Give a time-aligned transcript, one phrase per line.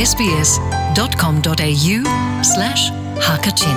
[0.00, 1.96] sbs.com.au
[2.50, 2.82] slash
[3.20, 3.76] hakachin.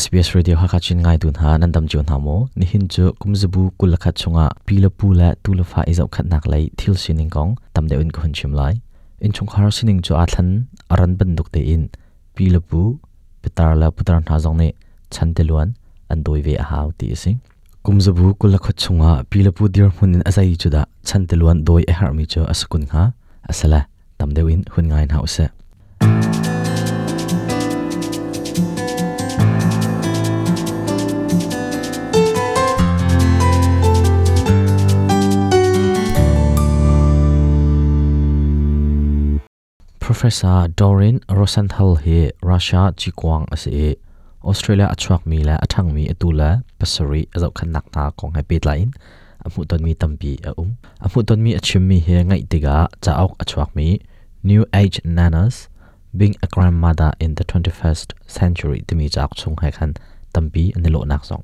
[0.00, 2.18] SBS Radio Hakachin ngai tun ha nandam dam chun ha
[2.54, 7.30] ni hin chu kumzubu kulakha chunga pila pula tulafa izau khat nak lai, thil sining
[7.30, 8.74] kong, tam de un ko chim lai.
[9.20, 10.48] In chung khar sining chu athan
[10.90, 11.88] aran ban duk te in.
[12.34, 12.98] Pila pu
[13.42, 14.72] pitar la putar na jong ne
[15.10, 15.68] chan te luan,
[16.10, 17.06] an doi ve hau ti
[17.86, 22.40] si kumzubu kulakha chunga pilapu dir hunin azai chuda da doi e har mi chu
[22.42, 23.12] asakun ha
[23.48, 23.86] asala
[24.18, 25.50] tamdewin hun ngain hause
[40.00, 43.96] Professor Dorin Rosenthal he Russia chikwang ase
[44.46, 48.62] Australia achwak mi la athang mi atula pasari azau khan nak na kong hai pet
[48.68, 48.92] lain
[49.46, 50.70] amu ton mi tampi a um
[51.06, 51.98] amu ton mi achim mi
[54.50, 55.56] new age nanas
[56.16, 59.94] being a grandmother in the 21st century timi chak chung hai khan
[60.32, 61.42] tampi ani lo nak song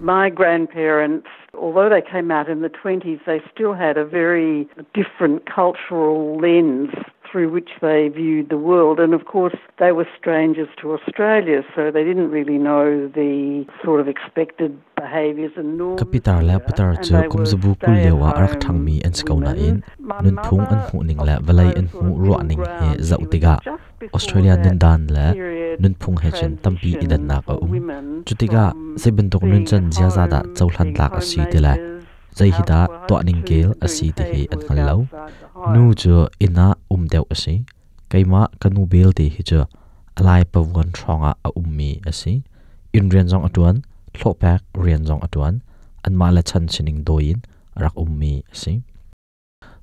[0.00, 4.66] My grandparents, although they came out in the 20s, they still had a very
[4.98, 6.90] different cultural lens
[7.30, 8.98] through which they viewed the world.
[8.98, 14.00] And of course, they were strangers to Australia, so they didn't really know the sort
[14.00, 16.00] of expected behaviours and norms.
[16.00, 19.76] kapitar la and chu kumzubu kul lewa arak stay-at-home thang mi an skauna in
[20.24, 23.00] nun phung an hu ning la valai an hu middle ning he ground.
[23.10, 25.26] zau She was tiga just before Australia nun dan la
[25.84, 29.64] nun phung he chen tampi idan nak a for um chutiga from se bentok nun
[29.72, 31.40] chan zia za da being lak a si
[32.40, 34.22] te la homemakers, zai hi da to housewives, ning to kel a doing si te
[34.22, 35.74] hi paid an work hal lo outside the home.
[35.74, 37.64] nu chu ina um deuh a si
[38.10, 39.64] kaima kanu bel te hi chu
[40.16, 42.42] alai pawon thonga a ummi a si
[42.92, 43.76] in rian jong atuan
[44.14, 45.54] thlo pak rian jong atuan
[46.06, 47.38] an ma la chan chining doin
[47.82, 48.82] rak ummi a si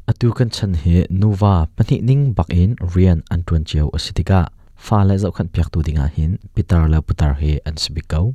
[0.07, 4.41] atu kan chan he nuwa pani ning bak in rian an tuan chiao asitika
[4.75, 8.25] fa la zau khan piak tu dinga hin pitar la putar he an sibikau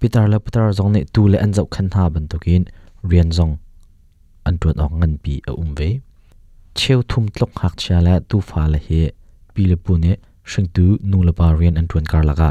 [0.00, 2.62] pitar la putar zong ne tu le an zau khan ha ban tokin
[3.08, 3.50] เรียนจง
[4.46, 5.88] อันตรวจออกเงินปีเอาอุ้มไว้
[6.76, 8.88] เชี่ยวทุ่มตลกหักชาและตูฟ้าละเฮ
[9.54, 10.16] ปีละปุ่นเนี่ย
[10.52, 12.50] ซึ่งตูนูละบาเรียนอันตรวนการละกะ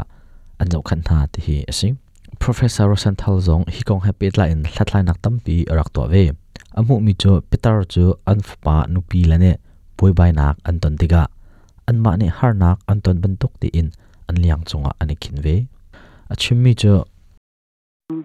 [0.58, 1.48] อันเจ้าขันหาที่เฮ
[1.80, 1.88] สิ
[2.42, 6.24] professor rosenthal zong hi kong happy la in thlatlai nak tampi rak to ve
[6.78, 9.52] amu mi cho peter cho an fpa nu pi la ne
[9.96, 11.22] poi bai nak an ton tiga
[11.88, 13.88] an ma ne har nak an ton ban tok ti in
[14.28, 15.54] an liang chunga ani khin ve
[16.32, 16.94] achim mi cho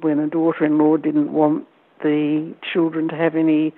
[0.02, 1.58] when the ocean road didn't want
[2.02, 3.74] the children to have any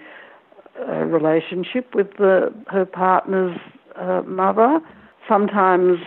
[0.80, 3.58] uh, relationship with the, her partner's
[3.96, 4.80] uh, mother.
[5.28, 6.00] Sometimes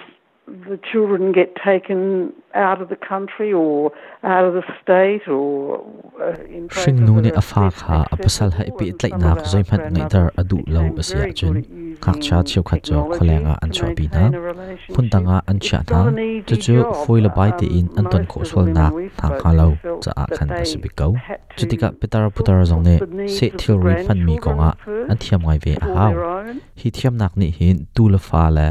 [0.46, 3.92] the children get taken out of the country or
[4.24, 5.84] out of the state or
[6.20, 9.10] uh, in Shring nu ne are a fa less kha a pasal ha ipi itlai
[9.24, 11.62] nak zoi phat ngai dar adu lo asia chun
[12.00, 14.40] good cha using chiu khat cho kholenga an technology chwa to pi na maintain a
[14.40, 14.96] relationship.
[14.96, 15.06] hun
[15.50, 17.36] an cha not na chu chu job.
[17.36, 19.76] bai te in ăn an ton most kho swal women thang spoke kha lo to
[19.82, 22.98] felt cha a that khan they asibi ko had to chutika pitar putar zong ne
[22.98, 25.86] fulfill the se thil ri fan mi ko nga grandchildren an thiam ngai ve a
[25.96, 26.12] haw
[26.80, 28.66] hi thiam nak ni hin tu la fa la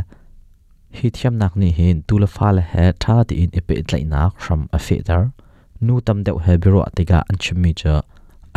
[1.02, 4.04] hi thiam nak ni hin tu la fa la he tha ti in ipi itlai
[4.14, 5.22] nak from a feather
[5.82, 8.02] nu tam deuh he biro atiga an chimmi cha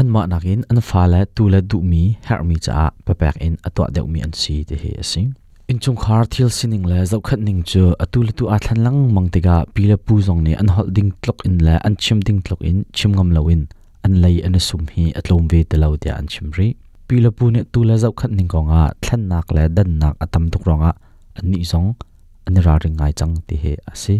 [0.01, 3.37] an ma nakin an fa la tu la du mi her mi cha pa pek
[3.47, 5.29] in atwa deu mi an si te he asing
[5.71, 8.99] in chung khar thil sining la zau khat ning chu atul tu a thlan lang
[9.15, 12.41] mang tiga pila pu zong ne an hol ding tlok in la an chim ding
[12.47, 13.63] tlok in chim ngam lawin
[14.07, 16.69] an lei an sum hi atlom ve te lo dia an chim ri
[17.09, 20.15] pila pu ne tu la zau khat ning ko nga thlan nak la dan nak
[20.25, 20.91] atam tuk ronga
[21.39, 21.89] an ni zong
[22.47, 24.17] an ra ring ngai chang ti he asi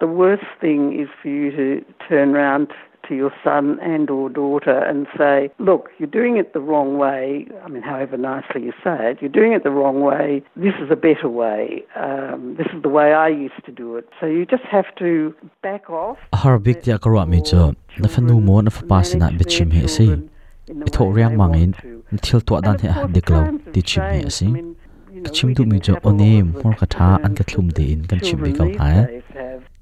[0.00, 1.66] The worst thing is for you to
[2.08, 2.68] turn round
[3.10, 7.46] to your son and or daughter and say, look, you're doing it the wrong way.
[7.64, 10.42] I mean, however nicely you say it, you're doing it the wrong way.
[10.66, 11.84] This is a better way.
[12.06, 14.08] Um, this is the way I used to do it.
[14.18, 15.10] So you just have to
[15.62, 16.18] back off.
[16.42, 19.50] har big dia karwa mi cho na fanu mo na fa pasina manage be their
[19.54, 20.30] chim he si children
[20.66, 21.94] the i tho riang mangin want to.
[22.12, 23.40] na thil to dan he of a course, diklo
[23.74, 24.26] ti chim he changed.
[24.26, 24.76] asi I mean,
[25.12, 27.08] you know, chim we tu mi didn't cho have a lot onem mor ka tha
[27.28, 28.92] an ka thlum de in kan chim bi kau ha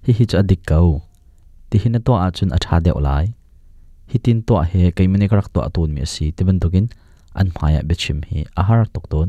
[0.06, 0.88] hi hi cha dik kau
[1.70, 3.25] ti hin to a chun a tha deuh lai
[4.11, 6.87] hi tin to he kai mani karak to atun mi si ti ban tokin
[7.41, 9.29] an phaya be chim hi a har tok ton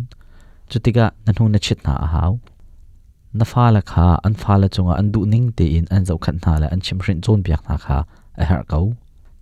[0.69, 2.31] chutika nanhung na chit na a haw
[3.37, 6.17] na fa la kha an fa la chunga an du ning te in an zau
[6.23, 7.97] khat na la an chim rin chon biak na kha
[8.41, 8.85] a har kau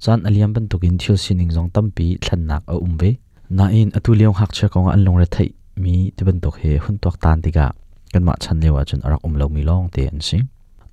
[0.03, 3.09] chan aliam ban tokin thil sining zong tampi thlan nak a umve
[3.57, 5.49] na in atu leong hak che konga an long re thai
[5.83, 7.65] mi ti ban tok he hun tok tan tiga
[8.11, 10.45] kan ma chan lewa chun arak um lo mi long te an sing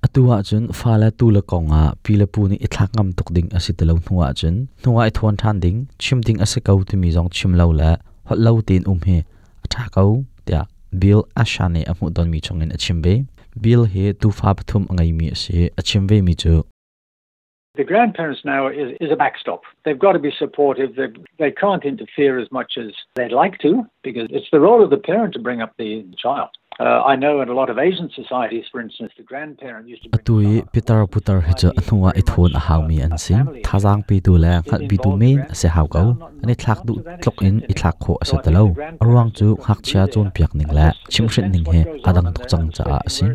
[0.05, 4.55] atua chun fala tula konga pila pu ni ithak ngam tuk ding asitalo nuwa chun
[4.83, 7.89] nuwa i thon than ding chim ding ase kau ti mi jong chim lo la
[8.27, 9.17] hot lo tin um he
[9.65, 10.11] atha kau
[10.45, 10.61] tia
[11.01, 13.13] bill ashane amu don mi chongin achimbe
[13.63, 16.55] bill he tu fa pathum angai mi ase achimbe mi chu
[17.77, 19.61] The grandparents now is, is a backstop.
[19.83, 20.95] They've got to be supportive.
[20.95, 21.07] They,
[21.39, 23.71] they can't interfere as much as they'd like to
[24.01, 26.51] because it's the role of the parent to bring up the child.
[26.77, 30.09] Uh, I know in a lot of Asian societies, for instance, the grandparent used to
[30.09, 34.01] bring atui peter putar he cha anuwa i thon a haw mi an sim thazang
[34.07, 36.09] pi tu la khat bi tu main se haw kau
[36.43, 38.63] ani thak du tlok in i thak kho ase talo
[39.01, 42.67] arwang chu hak chia chon piak ning la chim hret ning he adang tok chang
[42.75, 43.25] cha a si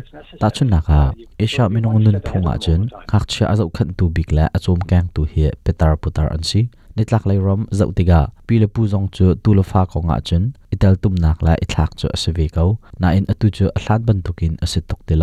[0.41, 0.99] ta chun na ka
[1.43, 5.21] asia minong nun phunga chen hak chia azau khan tu bik la achom kang tu
[5.31, 6.61] he peter putar an si
[6.95, 8.19] ni tlak lai rom zau tiga.
[8.47, 10.43] Pile pu zong chu tu fa ko nga chen
[10.73, 12.65] itel tum nak la i thak chu ase ko
[13.01, 15.15] na in atu chu athlan ban tukin asitok tok te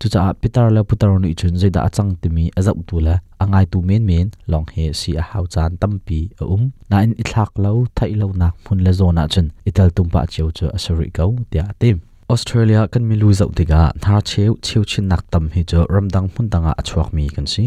[0.00, 3.64] chu cha pitar la putar ni chun zeda da achang timi azau tu la angai
[3.72, 6.62] tu men men, long he si a hau chan tampi a um.
[6.90, 10.20] Na in i thak lau thai lo nak phun la zona chen itel tum pa
[10.32, 11.96] cheu chu asari ko tia tim.
[12.34, 13.80] Australia kan milu zau tiga.
[14.04, 17.64] Thar cheu cheu chin nak tam hi cho ramdang phun tanga achuak mi kan si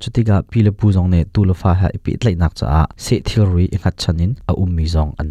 [0.00, 3.64] chutiga pile pu zong ne tu fa ha pi tlai nak cha se thil ri
[3.76, 5.30] ingat chanin a ummi zong an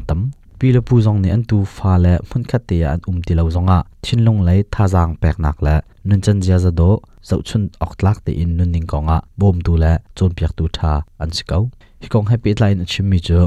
[0.63, 3.44] pile pu zong ne an tu fa le mun khat te an um ti lo
[3.56, 5.75] zonga thinlong lai tha jang pek nak la
[6.07, 6.89] nun chan jia za do,
[7.30, 10.66] zau chun ok tlak te in nun ning konga bom tu la chon piak tu
[10.77, 10.92] tha
[11.24, 11.63] an sikau
[12.01, 13.39] hi kong happy line chimmi chu.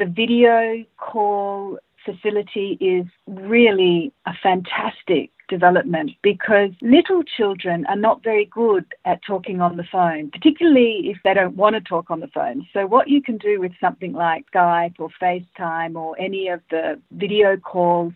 [0.00, 0.58] The video
[1.06, 3.96] call facility is really
[4.30, 10.24] a fantastic development because little children are not very good at talking on the phone,
[10.36, 12.58] particularly if they don't want to talk on the phone.
[12.74, 16.84] So, what you can do with something like Skype or FaceTime or any of the
[17.24, 18.12] video calls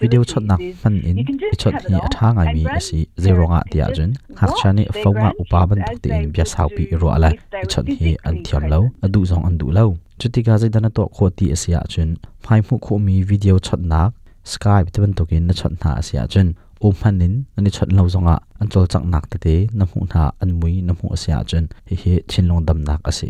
[0.00, 3.86] video chot nak man in i chot hi atha ngai mi asi zero nga tia
[3.96, 4.10] jun.
[4.40, 7.30] hak chani fo nga upa ban thuk te in bia sau pi ro ala
[7.62, 9.84] i chot hi an thiam lo adu zong an du lo.
[10.20, 12.10] Chuti ga zai dana to kho ti asia chun
[12.44, 14.10] phai mu kho mi video chot nak
[14.54, 16.48] skype te ban tokin na chot na asia chun
[16.86, 20.22] um hanin ani chot lo zonga, an chol chak nak te te na mu na
[20.42, 23.26] an mui na mu asia chun hi hi chinlong dam nak ase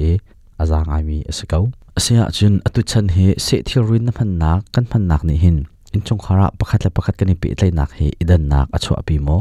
[0.63, 1.65] aza ngai mi asikau
[1.99, 5.37] asia chun atu chan he, se thil rin na phan nak, kan phan nak ni
[5.45, 5.57] hin.
[5.95, 9.17] In chung khara, pakhat la pakhat kani pe tlai nak he, idan nak achwa pi
[9.27, 9.39] mo.